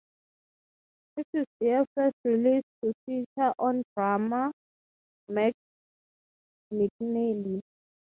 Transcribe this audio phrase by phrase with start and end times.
[1.17, 4.51] It is their first release to feature a drummer,
[5.29, 5.53] Mac
[6.73, 7.61] McNeilly.